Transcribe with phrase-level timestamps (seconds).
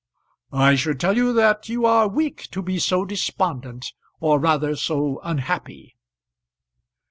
[0.51, 5.21] "I should tell you that you are weak to be so despondent, or rather so
[5.23, 5.95] unhappy."